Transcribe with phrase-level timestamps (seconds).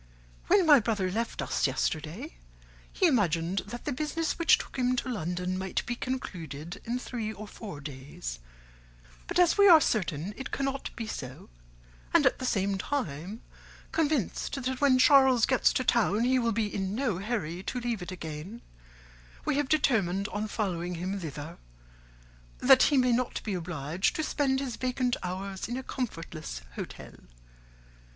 [0.47, 2.33] "'When my brother left us yesterday,
[2.91, 7.31] he imagined that the business which took him to London might be concluded in three
[7.31, 8.39] or four days;
[9.27, 11.51] but as we are certain it cannot be so,
[12.15, 13.43] and at the same time
[13.91, 18.01] convinced that when Charles gets to town he will be in no hurry to leave
[18.01, 18.63] it again,
[19.45, 21.59] we have determined on following him thither,
[22.57, 27.13] that he may not be obliged to spend his vacant hours in a comfortless hotel.